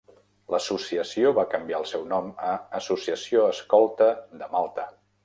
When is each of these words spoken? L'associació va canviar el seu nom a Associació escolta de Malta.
L'associació 0.53 1.33
va 1.39 1.43
canviar 1.51 1.81
el 1.81 1.85
seu 1.91 2.07
nom 2.13 2.31
a 2.53 2.53
Associació 2.79 3.45
escolta 3.51 4.09
de 4.41 4.49
Malta. 4.57 4.89